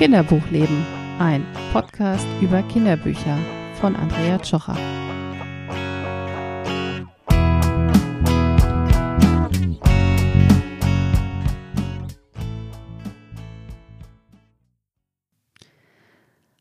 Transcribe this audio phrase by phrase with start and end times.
[0.00, 0.82] Kinderbuchleben,
[1.18, 1.44] ein
[1.74, 3.36] Podcast über Kinderbücher
[3.74, 4.74] von Andrea Tschocher.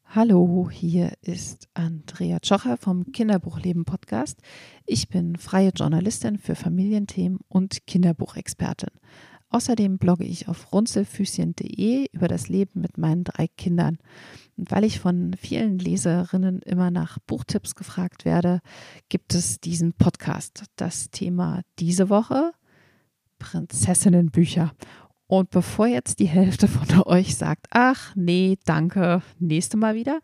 [0.09, 4.41] Hallo, hier ist Andrea Tschocher vom Kinderbuchleben Podcast.
[4.85, 8.89] Ich bin freie Journalistin für Familienthemen und Kinderbuchexpertin.
[9.51, 13.97] Außerdem blogge ich auf runzelfüßchen.de über das Leben mit meinen drei Kindern.
[14.57, 18.61] Und weil ich von vielen Leserinnen immer nach Buchtipps gefragt werde,
[19.09, 20.65] gibt es diesen Podcast.
[20.75, 22.51] Das Thema diese Woche
[23.39, 24.73] Prinzessinnenbücher.
[25.25, 30.19] Und bevor jetzt die Hälfte von euch sagt, ach nee, danke, nächste Mal wieder,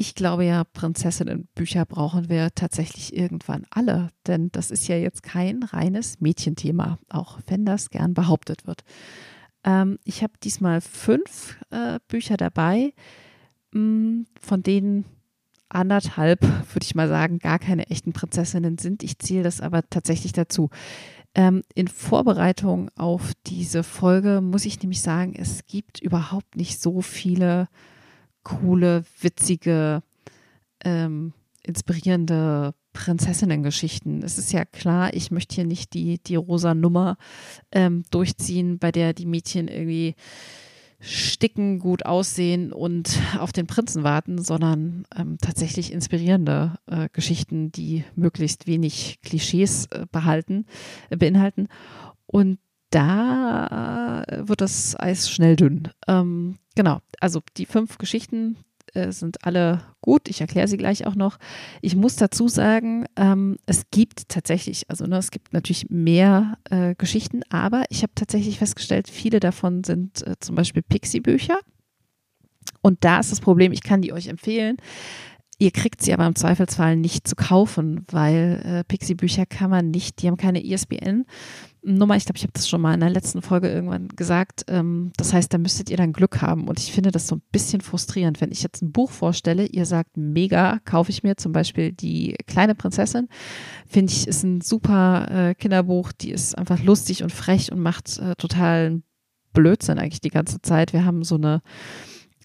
[0.00, 5.62] ich glaube ja, Prinzessinnenbücher brauchen wir tatsächlich irgendwann alle, denn das ist ja jetzt kein
[5.62, 8.82] reines Mädchenthema, auch wenn das gern behauptet wird.
[9.62, 12.94] Ähm, ich habe diesmal fünf äh, Bücher dabei,
[13.72, 15.04] mh, mm, von denen
[15.68, 19.02] anderthalb, würde ich mal sagen, gar keine echten Prinzessinnen sind.
[19.02, 20.70] Ich zähle das aber tatsächlich dazu.
[21.34, 27.02] Ähm, in Vorbereitung auf diese Folge muss ich nämlich sagen, es gibt überhaupt nicht so
[27.02, 27.68] viele
[28.42, 30.02] coole, witzige,
[30.84, 34.22] ähm, inspirierende Prinzessinnen-Geschichten.
[34.22, 37.16] Es ist ja klar, ich möchte hier nicht die, die rosa Nummer
[37.70, 40.16] ähm, durchziehen, bei der die Mädchen irgendwie
[41.00, 48.04] sticken, gut aussehen und auf den Prinzen warten, sondern ähm, tatsächlich inspirierende äh, Geschichten, die
[48.16, 50.66] möglichst wenig Klischees äh, behalten,
[51.08, 51.68] äh, beinhalten.
[52.26, 52.58] Und
[52.90, 55.88] da wird das Eis schnell dünn.
[56.08, 58.56] Ähm, genau, also die fünf Geschichten
[58.94, 60.28] äh, sind alle gut.
[60.28, 61.38] Ich erkläre sie gleich auch noch.
[61.80, 66.94] Ich muss dazu sagen, ähm, es gibt tatsächlich, also ne, es gibt natürlich mehr äh,
[66.96, 71.58] Geschichten, aber ich habe tatsächlich festgestellt, viele davon sind äh, zum Beispiel Pixie-Bücher.
[72.82, 74.76] Und da ist das Problem, ich kann die euch empfehlen.
[75.58, 80.22] Ihr kriegt sie aber im Zweifelsfall nicht zu kaufen, weil äh, Pixie-Bücher kann man nicht,
[80.22, 80.64] die haben keine
[81.82, 82.16] ISBN-Nummer.
[82.16, 84.64] Ich glaube, ich habe das schon mal in der letzten Folge irgendwann gesagt.
[84.68, 86.68] Ähm, das heißt, da müsstet ihr dann Glück haben.
[86.68, 89.86] Und ich finde das so ein bisschen frustrierend, wenn ich jetzt ein Buch vorstelle, ihr
[89.86, 93.28] sagt, mega, kaufe ich mir zum Beispiel die kleine Prinzessin.
[93.86, 98.18] Finde ich, ist ein super äh, Kinderbuch, die ist einfach lustig und frech und macht
[98.18, 99.02] äh, total
[99.52, 100.92] Blödsinn eigentlich die ganze Zeit.
[100.92, 101.62] Wir haben so eine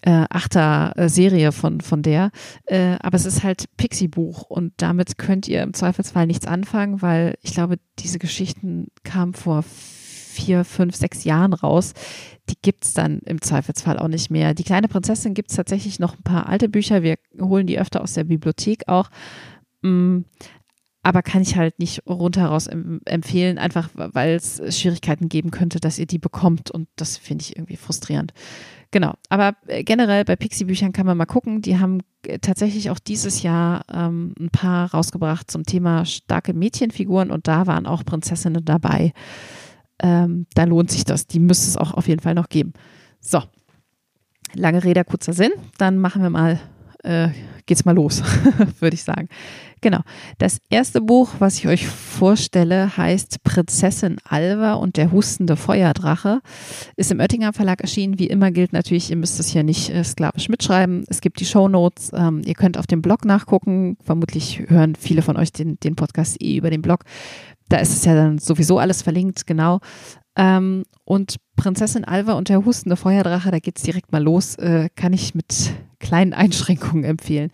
[0.06, 2.30] äh, Achter-Serie von, von der.
[2.66, 7.34] Äh, aber es ist halt Pixie-Buch und damit könnt ihr im Zweifelsfall nichts anfangen, weil
[7.42, 11.92] ich glaube, diese Geschichten kamen vor vier, fünf, sechs Jahren raus.
[12.48, 14.54] Die gibt es dann im Zweifelsfall auch nicht mehr.
[14.54, 17.02] Die kleine Prinzessin gibt es tatsächlich noch ein paar alte Bücher.
[17.02, 19.10] Wir holen die öfter aus der Bibliothek auch.
[19.82, 20.20] Mm,
[21.02, 26.06] aber kann ich halt nicht rundheraus empfehlen, einfach weil es Schwierigkeiten geben könnte, dass ihr
[26.06, 26.70] die bekommt.
[26.70, 28.32] Und das finde ich irgendwie frustrierend.
[28.96, 31.60] Genau, aber äh, generell bei Pixie-Büchern kann man mal gucken.
[31.60, 37.30] Die haben äh, tatsächlich auch dieses Jahr ähm, ein paar rausgebracht zum Thema starke Mädchenfiguren
[37.30, 39.12] und da waren auch Prinzessinnen dabei.
[40.02, 41.26] Ähm, da lohnt sich das.
[41.26, 42.72] Die müsste es auch auf jeden Fall noch geben.
[43.20, 43.42] So,
[44.54, 45.52] lange Rede, kurzer Sinn.
[45.76, 46.58] Dann machen wir mal
[47.06, 47.30] äh,
[47.66, 48.22] geht's mal los,
[48.80, 49.28] würde ich sagen.
[49.80, 50.00] Genau.
[50.38, 56.40] Das erste Buch, was ich euch vorstelle, heißt Prinzessin Alva und der hustende Feuerdrache.
[56.96, 58.18] Ist im Oettinger Verlag erschienen.
[58.18, 61.04] Wie immer gilt natürlich, ihr müsst es hier nicht äh, sklavisch mitschreiben.
[61.08, 62.10] Es gibt die Show Notes.
[62.14, 63.96] Ähm, ihr könnt auf dem Blog nachgucken.
[64.02, 67.04] Vermutlich hören viele von euch den, den Podcast eh über den Blog.
[67.68, 69.80] Da ist es ja dann sowieso alles verlinkt, genau.
[70.36, 75.12] Ähm, und Prinzessin Alva und der hustende Feuerdrache, da geht's direkt mal los, äh, kann
[75.12, 77.50] ich mit kleinen Einschränkungen empfehlen.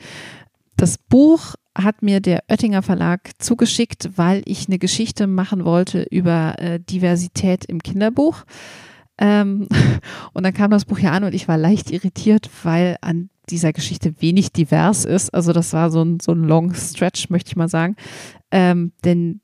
[0.76, 6.58] Das Buch hat mir der Oettinger Verlag zugeschickt, weil ich eine Geschichte machen wollte über
[6.58, 8.44] äh, Diversität im Kinderbuch.
[9.18, 9.68] Ähm,
[10.32, 13.72] und dann kam das Buch ja an und ich war leicht irritiert, weil an dieser
[13.72, 15.32] Geschichte wenig divers ist.
[15.32, 17.96] Also das war so ein, so ein Long Stretch, möchte ich mal sagen.
[18.50, 19.40] Ähm, denn,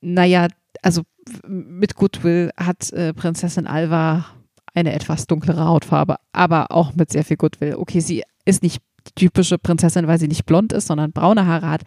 [0.00, 0.48] naja,
[0.82, 1.02] also
[1.46, 4.26] mit Goodwill hat äh, Prinzessin Alva
[4.74, 7.74] eine etwas dunklere Hautfarbe, aber auch mit sehr viel Goodwill.
[7.76, 11.68] Okay, sie ist nicht die typische Prinzessin, weil sie nicht blond ist, sondern braune Haare
[11.68, 11.82] hat.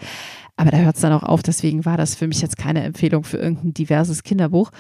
[0.58, 1.44] Aber da hört es dann auch auf.
[1.44, 4.72] Deswegen war das für mich jetzt keine Empfehlung für irgendein diverses Kinderbuch.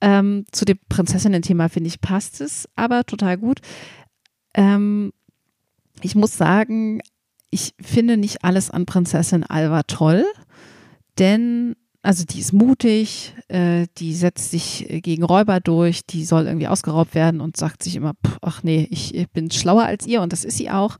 [0.00, 3.60] Ähm, zu dem Prinzessinnen-Thema finde ich passt es aber total gut.
[4.54, 5.12] Ähm,
[6.02, 7.00] ich muss sagen,
[7.50, 10.24] ich finde nicht alles an Prinzessin Alva toll,
[11.18, 11.76] denn
[12.06, 17.16] also die ist mutig, äh, die setzt sich gegen Räuber durch, die soll irgendwie ausgeraubt
[17.16, 18.12] werden und sagt sich immer,
[18.42, 20.98] ach nee, ich, ich, bin schlauer als ihr und das ist sie auch.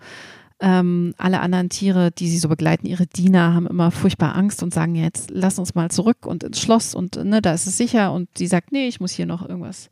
[0.59, 4.75] Ähm, alle anderen Tiere, die sie so begleiten, ihre Diener, haben immer furchtbar Angst und
[4.75, 8.13] sagen, jetzt lass uns mal zurück und ins Schloss und ne, da ist es sicher.
[8.13, 9.91] Und sie sagt, nee, ich muss hier noch irgendwas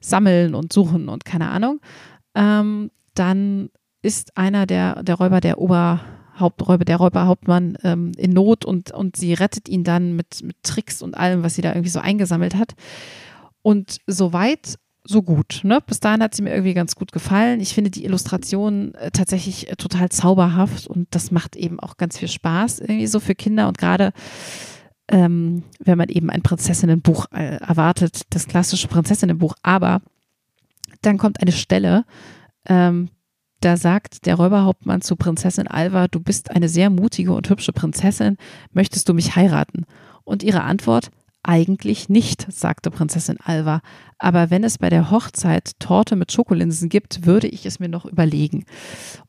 [0.00, 1.80] sammeln und suchen und keine Ahnung.
[2.34, 3.68] Ähm, dann
[4.00, 5.58] ist einer der, der Räuber der
[6.36, 11.02] Oberhaupträuber, der Räuberhauptmann ähm, in Not und, und sie rettet ihn dann mit, mit Tricks
[11.02, 12.74] und allem, was sie da irgendwie so eingesammelt hat.
[13.62, 15.60] Und soweit so gut.
[15.62, 15.80] Ne?
[15.86, 17.60] Bis dahin hat sie mir irgendwie ganz gut gefallen.
[17.60, 22.18] Ich finde die Illustration äh, tatsächlich äh, total zauberhaft und das macht eben auch ganz
[22.18, 24.12] viel Spaß irgendwie so für Kinder und gerade
[25.08, 29.54] ähm, wenn man eben ein Prinzessinnenbuch äh, erwartet, das klassische Prinzessinnenbuch.
[29.62, 30.02] Aber
[31.02, 32.04] dann kommt eine Stelle,
[32.68, 33.10] ähm,
[33.60, 38.36] da sagt der Räuberhauptmann zu Prinzessin Alva, du bist eine sehr mutige und hübsche Prinzessin,
[38.72, 39.86] möchtest du mich heiraten?
[40.24, 41.10] Und ihre Antwort,
[41.42, 43.80] eigentlich nicht, sagte Prinzessin Alva.
[44.18, 48.04] Aber wenn es bei der Hochzeit Torte mit Schokolinsen gibt, würde ich es mir noch
[48.04, 48.64] überlegen.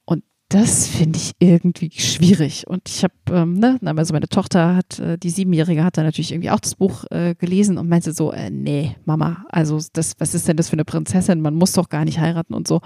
[0.06, 2.68] Und das finde ich irgendwie schwierig.
[2.68, 6.31] Und ich habe, ähm, ne, also meine Tochter hat, äh, die Siebenjährige hat dann natürlich
[6.31, 10.33] irgendwie auch das Buch äh, gelesen und meinte so, äh, nee, Mama, also das, was
[10.33, 11.41] ist denn das für eine Prinzessin?
[11.41, 12.81] Man muss doch gar nicht heiraten und so.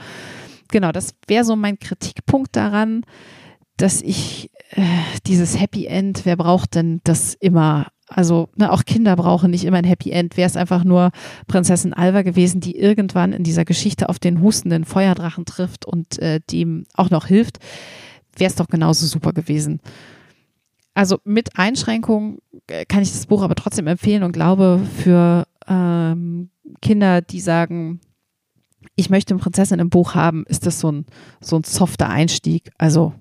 [0.72, 3.04] Genau, das wäre so mein Kritikpunkt daran,
[3.78, 4.82] dass ich äh,
[5.28, 9.78] dieses Happy End, wer braucht denn das immer also ne, auch Kinder brauchen nicht immer
[9.78, 10.36] ein Happy End.
[10.36, 11.12] Wäre es einfach nur
[11.48, 16.42] Prinzessin Alva gewesen, die irgendwann in dieser Geschichte auf den hustenden Feuerdrachen trifft und äh,
[16.52, 17.60] dem auch noch hilft,
[18.36, 19.80] wäre es doch genauso super gewesen.
[20.94, 26.50] Also mit Einschränkungen äh, kann ich das Buch aber trotzdem empfehlen und glaube für ähm,
[26.82, 28.02] Kinder, die sagen,
[28.96, 31.06] ich möchte eine Prinzessin im Buch haben, ist das so ein,
[31.40, 32.72] so ein softer Einstieg.
[32.78, 33.14] Also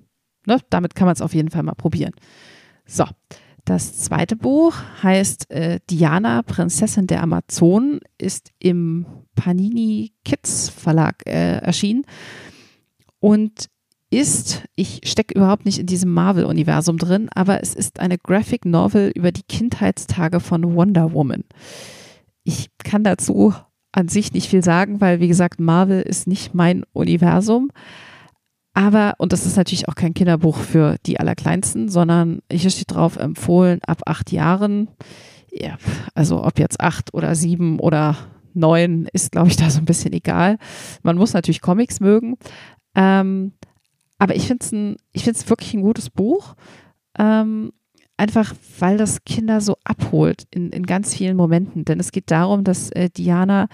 [0.47, 2.13] ne, damit kann man es auf jeden Fall mal probieren.
[2.87, 3.05] So.
[3.67, 9.05] Das zweite Buch heißt äh, Diana, Prinzessin der Amazonen, ist im
[9.37, 12.05] Panini Kids Verlag äh, erschienen
[13.21, 13.69] und
[14.11, 19.13] ist, ich stecke überhaupt nicht in diesem Marvel-Universum drin, aber es ist eine Graphic Novel
[19.15, 21.45] über die Kindheitstage von Wonder Woman.
[22.43, 23.55] Ich kann dazu
[23.93, 27.71] an sich nicht viel sagen, weil, wie gesagt, Marvel ist nicht mein Universum.
[28.73, 33.17] Aber, und das ist natürlich auch kein Kinderbuch für die Allerkleinsten, sondern hier steht drauf
[33.17, 34.89] empfohlen ab acht Jahren.
[35.51, 35.77] Ja,
[36.15, 38.17] also ob jetzt acht oder sieben oder
[38.55, 40.57] neun ist, glaube ich, da so ein bisschen egal.
[41.03, 42.37] Man muss natürlich Comics mögen.
[42.95, 43.53] Ähm,
[44.19, 46.55] aber ich finde es wirklich ein gutes Buch.
[47.19, 47.73] Ähm,
[48.21, 51.85] einfach, weil das Kinder so abholt in, in ganz vielen Momenten.
[51.85, 53.69] Denn es geht darum, dass äh, Diana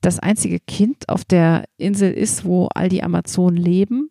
[0.00, 4.10] das einzige Kind auf der Insel ist, wo all die Amazonen leben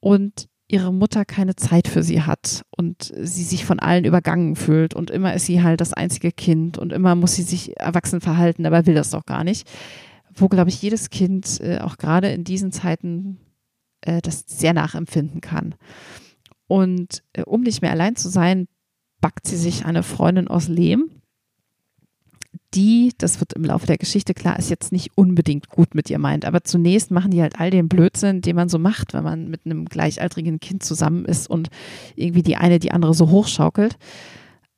[0.00, 4.94] und ihre Mutter keine Zeit für sie hat und sie sich von allen übergangen fühlt
[4.94, 8.66] und immer ist sie halt das einzige Kind und immer muss sie sich erwachsen verhalten,
[8.66, 9.68] aber will das doch gar nicht.
[10.32, 13.40] Wo, glaube ich, jedes Kind äh, auch gerade in diesen Zeiten
[14.02, 15.74] äh, das sehr nachempfinden kann.
[16.68, 18.68] Und äh, um nicht mehr allein zu sein,
[19.20, 21.10] backt sie sich eine Freundin aus Lehm
[22.74, 26.18] die, das wird im Laufe der Geschichte klar, ist jetzt nicht unbedingt gut mit ihr
[26.18, 26.44] meint.
[26.44, 29.66] Aber zunächst machen die halt all den Blödsinn, den man so macht, wenn man mit
[29.66, 31.68] einem gleichaltrigen Kind zusammen ist und
[32.14, 33.96] irgendwie die eine die andere so hochschaukelt.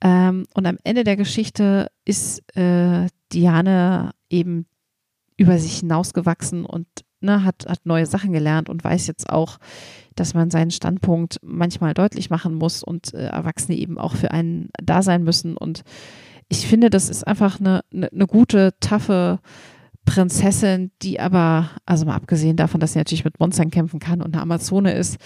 [0.00, 4.66] Ähm, und am Ende der Geschichte ist äh, Diane eben
[5.36, 6.86] über sich hinausgewachsen und
[7.22, 9.58] ne, hat, hat neue Sachen gelernt und weiß jetzt auch,
[10.14, 14.70] dass man seinen Standpunkt manchmal deutlich machen muss und äh, Erwachsene eben auch für einen
[14.82, 15.56] da sein müssen.
[15.56, 15.82] Und
[16.48, 19.40] ich finde, das ist einfach eine, eine, eine gute, taffe
[20.04, 24.34] Prinzessin, die aber, also mal abgesehen davon, dass sie natürlich mit Monstern kämpfen kann und
[24.34, 25.16] eine Amazone ist,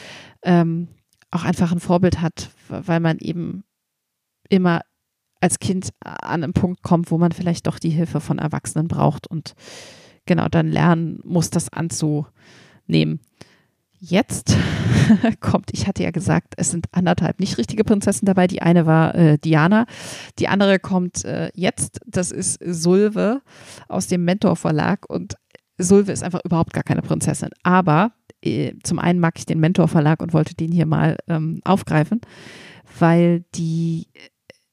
[0.42, 0.88] ähm,
[1.30, 3.64] auch einfach ein Vorbild hat, weil man eben
[4.48, 4.82] immer
[5.40, 9.26] als Kind an einen Punkt kommt, wo man vielleicht doch die Hilfe von Erwachsenen braucht.
[9.26, 9.54] Und
[10.26, 13.21] genau dann lernen muss, das anzunehmen.
[13.99, 14.54] Jetzt
[15.40, 18.47] kommt, ich hatte ja gesagt, es sind anderthalb nicht richtige Prinzessin dabei.
[18.47, 19.87] Die eine war äh, Diana,
[20.38, 22.00] die andere kommt äh, jetzt.
[22.06, 23.40] Das ist Sulve
[23.88, 25.37] aus dem Mentor Verlag und
[25.78, 27.50] Sulve ist einfach überhaupt gar keine Prinzessin.
[27.62, 31.61] Aber äh, zum einen mag ich den Mentor Verlag und wollte den hier mal ähm,
[31.64, 32.21] aufgreifen,
[32.99, 34.09] weil die,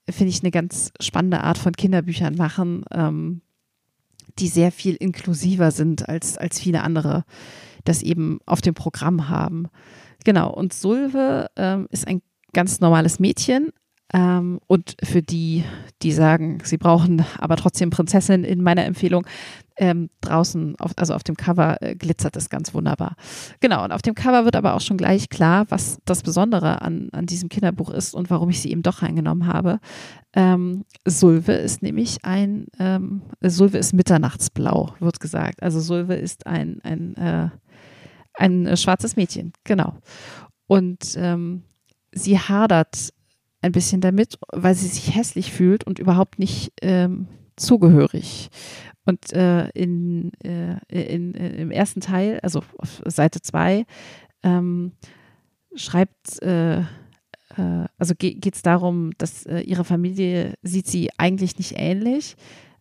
[0.07, 3.41] äh, finde ich, eine ganz spannende Art von Kinderbüchern machen, ähm,
[4.39, 7.23] die sehr viel inklusiver sind als, als viele andere
[7.83, 9.67] das eben auf dem Programm haben.
[10.23, 12.21] Genau, und Sulve ähm, ist ein
[12.53, 13.71] ganz normales Mädchen.
[14.13, 15.63] Ähm, und für die,
[16.01, 19.25] die sagen, sie brauchen aber trotzdem Prinzessin in meiner Empfehlung,
[19.75, 23.15] ähm, draußen, auf, also auf dem Cover äh, glitzert es ganz wunderbar.
[23.59, 27.09] Genau, und auf dem Cover wird aber auch schon gleich klar, was das Besondere an,
[27.11, 29.79] an diesem Kinderbuch ist und warum ich sie eben doch reingenommen habe.
[30.35, 35.63] Ähm, Sulve ist nämlich ein, ähm, Sulve ist Mitternachtsblau, wird gesagt.
[35.63, 37.49] Also Sulve ist ein, ein äh,
[38.35, 39.95] ein äh, schwarzes Mädchen, genau.
[40.67, 41.63] Und ähm,
[42.11, 43.13] sie hadert
[43.63, 48.49] ein bisschen damit, weil sie sich hässlich fühlt und überhaupt nicht ähm, zugehörig.
[49.05, 53.85] Und äh, in, äh, in, in, im ersten Teil, also auf Seite 2,
[54.43, 54.91] ähm,
[55.75, 56.85] schreibt, äh, äh
[57.97, 62.35] also ge geht es darum, dass äh, ihre Familie sieht sie eigentlich nicht ähnlich,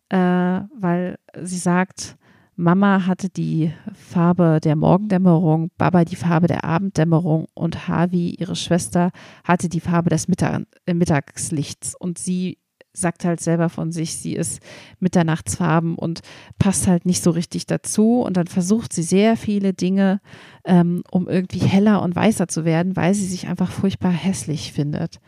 [0.09, 2.17] äh, weil sie sagt,
[2.55, 9.11] Mama hatte die Farbe der Morgendämmerung, Baba die Farbe der Abenddämmerung und Harvey, ihre Schwester,
[9.43, 11.95] hatte die Farbe des Mittag Mittagslichts.
[11.95, 12.59] Und sie
[12.93, 14.61] sagt halt selber von sich, sie ist
[14.99, 16.21] Mitternachtsfarben und
[16.59, 18.21] passt halt nicht so richtig dazu.
[18.21, 20.21] Und dann versucht sie sehr viele Dinge,
[20.63, 25.19] ähm, um irgendwie heller und weißer zu werden, weil sie sich einfach furchtbar hässlich findet.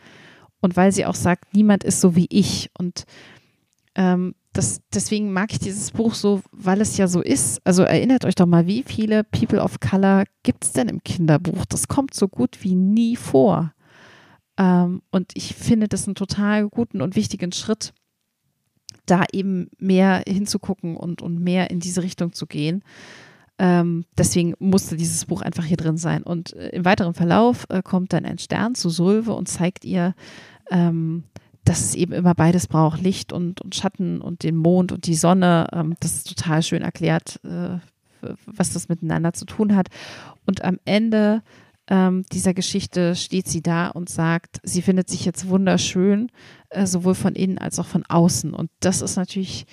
[0.60, 2.70] Und weil sie auch sagt, niemand ist so wie ich.
[2.78, 3.04] Und
[3.96, 7.60] ähm, das, deswegen mag ich dieses Buch so, weil es ja so ist.
[7.64, 11.66] Also erinnert euch doch mal, wie viele People of Color gibt es denn im Kinderbuch?
[11.66, 13.72] Das kommt so gut wie nie vor.
[14.58, 17.92] Ähm, und ich finde das einen total guten und wichtigen Schritt,
[19.06, 22.82] da eben mehr hinzugucken und, und mehr in diese Richtung zu gehen.
[23.58, 26.22] Ähm, deswegen musste dieses Buch einfach hier drin sein.
[26.22, 30.14] Und äh, im weiteren Verlauf äh, kommt dann ein Stern zu Sulve und zeigt ihr,
[30.70, 31.24] ähm,
[31.66, 35.16] dass es eben immer beides braucht, Licht und, und Schatten und den Mond und die
[35.16, 35.66] Sonne.
[35.72, 37.78] Ähm, das ist total schön erklärt, äh,
[38.46, 39.88] was das miteinander zu tun hat.
[40.46, 41.42] Und am Ende
[41.88, 46.30] ähm, dieser Geschichte steht sie da und sagt, sie findet sich jetzt wunderschön,
[46.70, 48.54] äh, sowohl von innen als auch von außen.
[48.54, 49.66] Und das ist natürlich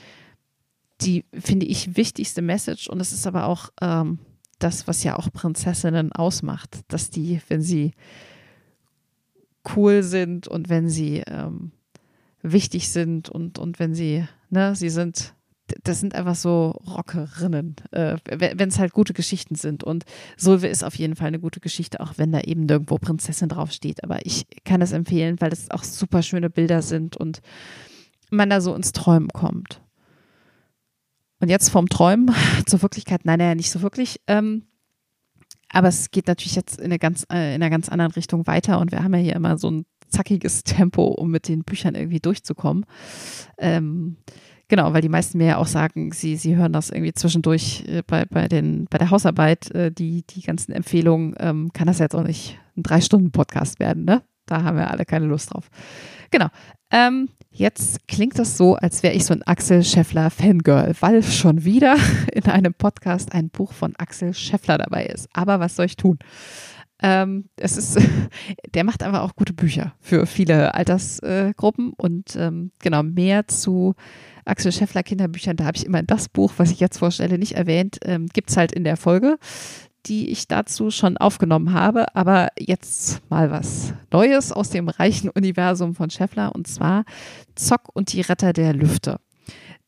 [1.02, 2.88] die, finde ich, wichtigste Message.
[2.90, 4.18] Und es ist aber auch ähm,
[4.58, 7.92] das, was ja auch Prinzessinnen ausmacht, dass die, wenn sie
[9.76, 11.72] cool sind und wenn sie ähm,
[12.44, 15.34] wichtig sind und, und wenn sie, ne, sie sind
[15.84, 19.84] das sind einfach so Rockerinnen, äh, wenn es halt gute Geschichten sind.
[19.84, 20.04] Und
[20.38, 24.04] Sulve ist auf jeden Fall eine gute Geschichte, auch wenn da eben nirgendwo Prinzessin draufsteht.
[24.04, 27.42] Aber ich kann es empfehlen, weil es auch super schöne Bilder sind und
[28.30, 29.82] man da so ins Träumen kommt.
[31.40, 32.34] Und jetzt vom Träumen
[32.66, 34.20] zur Wirklichkeit, nein, naja, nicht so wirklich.
[34.28, 34.64] Ähm,
[35.70, 38.80] aber es geht natürlich jetzt in eine ganz, äh, in einer ganz anderen Richtung weiter
[38.80, 42.20] und wir haben ja hier immer so ein zackiges Tempo, um mit den Büchern irgendwie
[42.20, 42.86] durchzukommen.
[43.58, 44.18] Ähm,
[44.70, 48.02] Genau, weil die meisten mir ja auch sagen, sie, sie hören das irgendwie zwischendurch äh,
[48.08, 52.16] bei, bei, den, bei der Hausarbeit, äh, die, die ganzen Empfehlungen, ähm, kann das jetzt
[52.16, 54.24] auch nicht ein Drei-Stunden-Podcast werden, ne?
[54.48, 55.70] Da haben wir alle keine Lust drauf.
[56.32, 56.48] Genau.
[56.92, 61.64] Ähm, jetzt klingt das so, als wäre ich so ein Axel Scheffler Fangirl, weil schon
[61.64, 61.96] wieder
[62.34, 65.30] in einem Podcast ein Buch von Axel Scheffler dabei ist.
[65.34, 66.18] Aber was soll ich tun?
[67.04, 68.00] Ähm, es ist,
[68.74, 73.94] der macht einfach auch gute Bücher für viele Altersgruppen und ähm, genau mehr zu
[74.46, 78.00] Axel Scheffler Kinderbüchern, da habe ich immer das Buch, was ich jetzt vorstelle, nicht erwähnt,
[78.04, 79.38] ähm, gibt es halt in der Folge,
[80.06, 82.14] die ich dazu schon aufgenommen habe.
[82.16, 87.06] Aber jetzt mal was Neues aus dem reichen Universum von Scheffler und zwar
[87.56, 89.20] Zock und die Retter der Lüfte.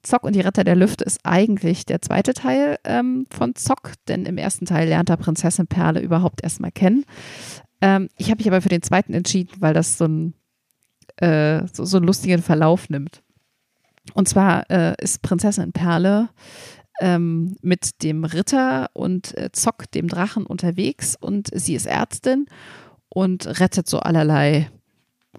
[0.05, 4.25] Zock und die Retter der Lüfte ist eigentlich der zweite Teil ähm, von Zock, denn
[4.25, 7.05] im ersten Teil lernt er Prinzessin Perle überhaupt erstmal kennen.
[7.81, 10.33] Ähm, ich habe mich aber für den zweiten entschieden, weil das so, ein,
[11.17, 13.21] äh, so, so einen lustigen Verlauf nimmt.
[14.13, 16.29] Und zwar äh, ist Prinzessin Perle
[17.01, 22.45] ähm, mit dem Ritter und äh, Zock, dem Drachen, unterwegs und sie ist Ärztin
[23.09, 24.69] und rettet so allerlei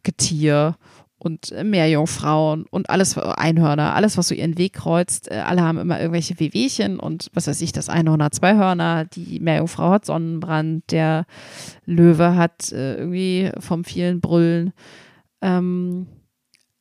[0.02, 0.76] Getier
[1.18, 5.30] und äh, Meerjungfrauen und alles, Einhörner, alles, was so ihren Weg kreuzt.
[5.30, 9.04] Äh, alle haben immer irgendwelche Wehwehchen und was weiß ich, das Einhorn hat zwei Hörner,
[9.04, 11.26] die Meerjungfrau hat Sonnenbrand, der
[11.84, 14.72] Löwe hat äh, irgendwie vom vielen Brüllen
[15.40, 16.06] ähm,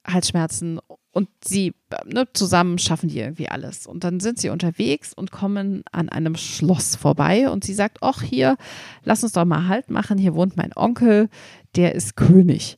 [0.05, 0.79] Halsschmerzen
[1.15, 1.73] und sie
[2.05, 3.87] ne, zusammen schaffen die irgendwie alles.
[3.87, 8.21] Und dann sind sie unterwegs und kommen an einem Schloss vorbei und sie sagt, ach
[8.21, 8.57] hier,
[9.03, 11.29] lass uns doch mal Halt machen, hier wohnt mein Onkel,
[11.77, 12.77] der ist König.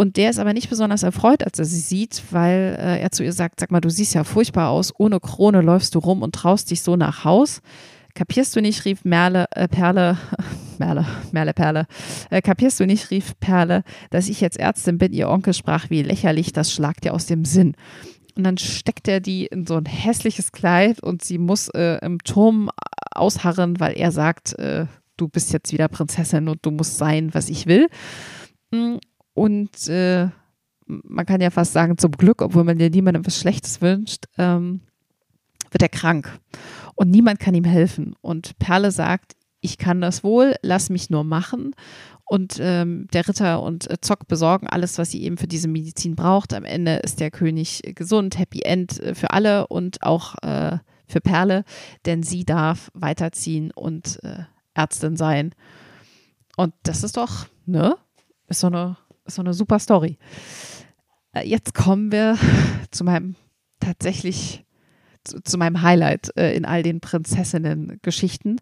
[0.00, 3.22] Und der ist aber nicht besonders erfreut, als er sie sieht, weil äh, er zu
[3.22, 6.34] ihr sagt, sag mal, du siehst ja furchtbar aus, ohne Krone läufst du rum und
[6.34, 7.60] traust dich so nach Haus.
[8.14, 10.16] Kapierst du nicht, rief Merle, äh, Perle,
[10.78, 11.86] Merle, Merle, Perle,
[12.30, 16.00] äh, kapierst du nicht, rief Perle, dass ich jetzt Ärztin bin, ihr Onkel sprach wie
[16.00, 17.74] lächerlich, das schlagt dir aus dem Sinn.
[18.36, 22.20] Und dann steckt er die in so ein hässliches Kleid und sie muss äh, im
[22.20, 22.70] Turm
[23.14, 24.86] ausharren, weil er sagt, äh,
[25.18, 27.88] du bist jetzt wieder Prinzessin und du musst sein, was ich will.
[29.40, 30.28] Und äh,
[30.84, 34.82] man kann ja fast sagen, zum Glück, obwohl man dir niemandem was Schlechtes wünscht, ähm,
[35.70, 36.38] wird er krank
[36.94, 38.14] und niemand kann ihm helfen.
[38.20, 41.74] Und Perle sagt, ich kann das wohl, lass mich nur machen.
[42.26, 46.16] Und ähm, der Ritter und äh, Zock besorgen alles, was sie eben für diese Medizin
[46.16, 46.52] braucht.
[46.52, 51.22] Am Ende ist der König gesund, Happy End äh, für alle und auch äh, für
[51.22, 51.64] Perle,
[52.04, 54.42] denn sie darf weiterziehen und äh,
[54.74, 55.54] Ärztin sein.
[56.58, 57.96] Und das ist doch, ne?
[58.48, 60.18] Ist so eine, so eine super Story.
[61.32, 62.38] Äh, jetzt kommen wir
[62.90, 63.36] zu meinem
[63.80, 64.64] tatsächlich
[65.24, 68.60] zu, zu meinem Highlight äh, in all den Prinzessinnen-Geschichten,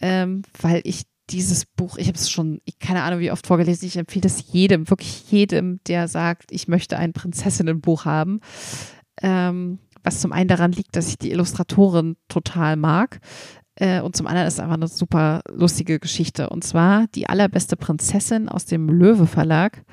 [0.00, 3.88] ähm, weil ich dieses Buch, ich habe es schon, ich keine Ahnung wie oft vorgelesen,
[3.88, 8.40] ich empfehle es jedem, wirklich jedem, der sagt, ich möchte ein Prinzessinnenbuch haben.
[9.22, 13.18] Ähm, was zum einen daran liegt, dass ich die Illustratorin total mag.
[13.76, 16.50] Äh, und zum anderen ist es einfach eine super lustige Geschichte.
[16.50, 19.84] Und zwar die allerbeste Prinzessin aus dem Löwe Verlag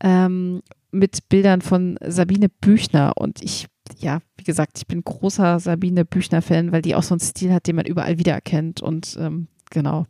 [0.00, 3.12] ähm, mit Bildern von Sabine Büchner.
[3.16, 3.66] Und ich,
[3.98, 7.66] ja, wie gesagt, ich bin großer Sabine Büchner-Fan, weil die auch so einen Stil hat,
[7.66, 8.82] den man überall wiedererkennt.
[8.82, 10.06] Und ähm, genau,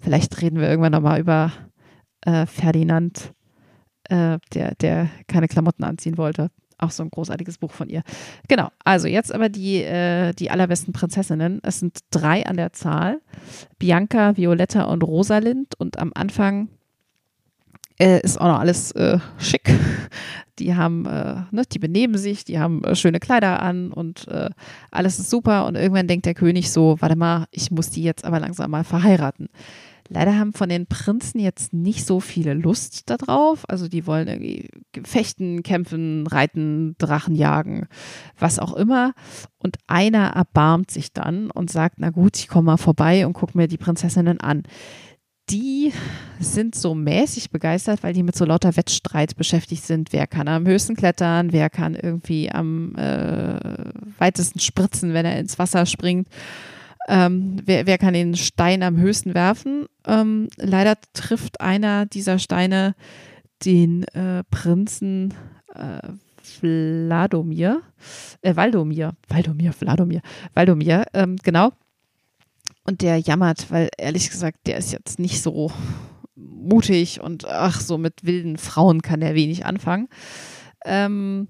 [0.00, 1.52] vielleicht reden wir irgendwann nochmal über
[2.22, 3.32] äh, Ferdinand,
[4.04, 6.50] äh, der, der keine Klamotten anziehen wollte.
[6.82, 8.02] Auch so ein großartiges Buch von ihr.
[8.48, 11.60] Genau, also jetzt aber die, äh, die allerbesten Prinzessinnen.
[11.62, 13.20] Es sind drei an der Zahl.
[13.78, 15.78] Bianca, Violetta und Rosalind.
[15.78, 16.68] Und am Anfang
[18.00, 19.72] äh, ist auch noch alles äh, schick.
[20.58, 24.50] Die haben, äh, ne, die benehmen sich, die haben äh, schöne Kleider an und äh,
[24.90, 25.66] alles ist super.
[25.66, 28.84] Und irgendwann denkt der König so, warte mal, ich muss die jetzt aber langsam mal
[28.84, 29.48] verheiraten.
[30.12, 33.68] Leider haben von den Prinzen jetzt nicht so viele Lust darauf.
[33.68, 34.68] Also die wollen irgendwie
[35.04, 37.88] fechten, kämpfen, reiten, Drachen jagen,
[38.38, 39.14] was auch immer.
[39.58, 43.56] Und einer erbarmt sich dann und sagt, na gut, ich komme mal vorbei und gucke
[43.56, 44.64] mir die Prinzessinnen an
[45.50, 45.92] die
[46.40, 50.12] sind so mäßig begeistert, weil die mit so lauter Wettstreit beschäftigt sind.
[50.12, 53.58] Wer kann am höchsten klettern, wer kann irgendwie am äh,
[54.18, 56.28] weitesten spritzen, wenn er ins Wasser springt.
[57.08, 59.86] Ähm, wer, wer, kann den Stein am höchsten werfen?
[60.06, 62.94] Ähm, leider trifft einer dieser Steine
[63.64, 65.34] den äh, Prinzen
[65.74, 66.08] äh,
[66.42, 67.82] Vladomir,
[68.42, 70.20] äh, Valdomir, Valdomir, Vladomir,
[70.54, 71.72] Valdomir, ähm, genau.
[72.84, 75.70] Und der jammert, weil ehrlich gesagt, der ist jetzt nicht so
[76.34, 80.08] mutig und ach, so mit wilden Frauen kann er wenig anfangen.
[80.84, 81.48] Ähm,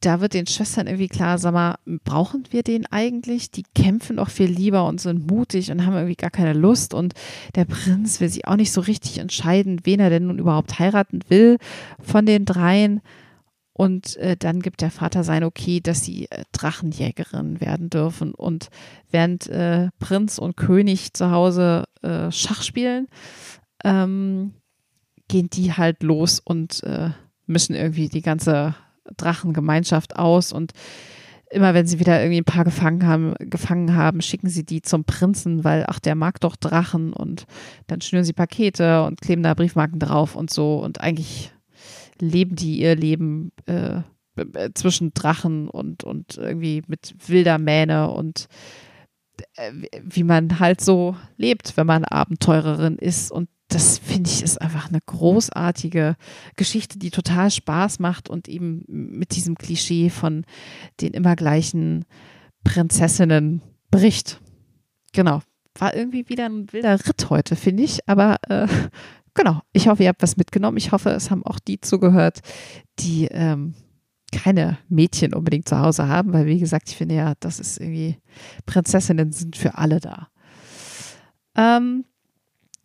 [0.00, 3.50] da wird den Schwestern irgendwie klar, sag mal, brauchen wir den eigentlich?
[3.50, 6.94] Die kämpfen doch viel lieber und sind mutig und haben irgendwie gar keine Lust.
[6.94, 7.14] Und
[7.56, 11.20] der Prinz will sich auch nicht so richtig entscheiden, wen er denn nun überhaupt heiraten
[11.28, 11.58] will
[12.00, 13.00] von den dreien.
[13.72, 18.34] Und äh, dann gibt der Vater sein Okay, dass sie äh, Drachenjägerin werden dürfen.
[18.34, 18.68] Und
[19.10, 23.08] während äh, Prinz und König zu Hause äh, Schach spielen,
[23.84, 24.54] ähm,
[25.28, 27.10] gehen die halt los und äh,
[27.46, 28.74] mischen irgendwie die ganze
[29.16, 30.52] Drachengemeinschaft aus.
[30.52, 30.72] Und
[31.50, 35.04] immer wenn sie wieder irgendwie ein paar gefangen haben, gefangen haben, schicken sie die zum
[35.04, 37.12] Prinzen, weil, ach, der mag doch Drachen.
[37.12, 37.46] Und
[37.86, 40.78] dann schnüren sie Pakete und kleben da Briefmarken drauf und so.
[40.78, 41.52] Und eigentlich
[42.20, 44.02] leben die ihr Leben äh,
[44.74, 48.48] zwischen Drachen und, und irgendwie mit wilder Mähne und
[50.02, 53.30] wie man halt so lebt, wenn man Abenteurerin ist.
[53.30, 56.16] Und das finde ich ist einfach eine großartige
[56.56, 60.44] Geschichte, die total Spaß macht und eben mit diesem Klischee von
[61.00, 62.04] den immer gleichen
[62.64, 64.40] Prinzessinnen bricht.
[65.12, 65.40] Genau.
[65.78, 68.66] War irgendwie wieder ein wilder Ritt heute, finde ich, aber äh,
[69.34, 70.76] genau, ich hoffe, ihr habt was mitgenommen.
[70.76, 72.40] Ich hoffe, es haben auch die zugehört,
[72.98, 73.74] die ähm,
[74.32, 78.18] keine Mädchen unbedingt zu Hause haben, weil wie gesagt, ich finde ja, das ist irgendwie,
[78.66, 80.28] Prinzessinnen sind für alle da.
[81.56, 82.04] Ähm,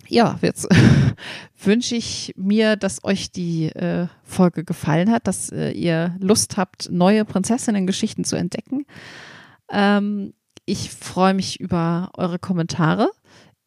[0.08, 0.68] ja, jetzt
[1.64, 6.92] wünsche ich mir, dass euch die äh, Folge gefallen hat, dass äh, ihr Lust habt,
[6.92, 8.86] neue Prinzessinnen-Geschichten zu entdecken.
[9.72, 10.34] Ähm,
[10.66, 13.10] ich freue mich über eure Kommentare.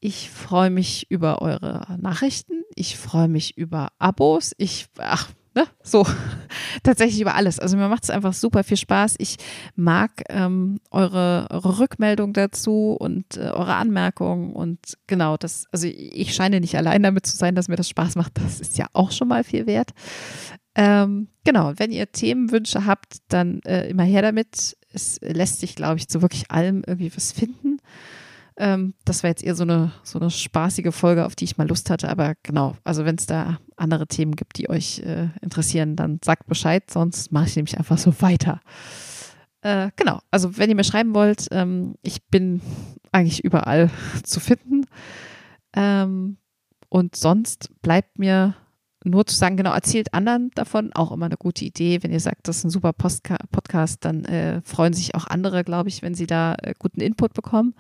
[0.01, 2.63] Ich freue mich über eure Nachrichten.
[2.75, 4.53] Ich freue mich über Abos.
[4.59, 6.07] Ich, ach, ne, so,
[6.85, 7.59] tatsächlich über alles.
[7.59, 9.17] Also mir macht es einfach super viel Spaß.
[9.19, 9.37] Ich
[9.75, 16.35] mag ähm, eure, eure Rückmeldung dazu und äh, eure Anmerkungen und genau das, also ich
[16.35, 18.39] scheine nicht allein damit zu sein, dass mir das Spaß macht.
[18.39, 19.91] Das ist ja auch schon mal viel wert.
[20.77, 24.77] Ähm, genau, wenn ihr Themenwünsche habt, dann äh, immer her damit.
[24.93, 27.79] Es lässt sich, glaube ich, zu wirklich allem irgendwie was finden.
[28.59, 31.69] Ähm, das war jetzt eher so eine, so eine spaßige Folge, auf die ich mal
[31.69, 32.09] Lust hatte.
[32.09, 36.47] Aber genau, also wenn es da andere Themen gibt, die euch äh, interessieren, dann sagt
[36.47, 38.61] Bescheid, sonst mache ich nämlich einfach so weiter.
[39.61, 42.63] Äh, genau, also wenn ihr mir schreiben wollt, ähm, ich bin
[43.13, 43.91] eigentlich überall
[44.23, 44.87] zu finden.
[45.75, 46.39] Ähm,
[46.89, 48.55] und sonst bleibt mir
[49.05, 52.03] nur zu sagen, genau, erzählt anderen davon, auch immer eine gute Idee.
[52.03, 55.63] Wenn ihr sagt, das ist ein super Postka Podcast, dann äh, freuen sich auch andere,
[55.63, 57.75] glaube ich, wenn sie da äh, guten Input bekommen.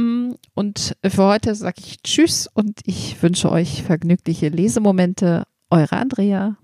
[0.00, 5.44] Mm, und für heute sage ich Tschüss und ich wünsche euch vergnügliche Lesemomente.
[5.70, 6.56] Eure Andrea.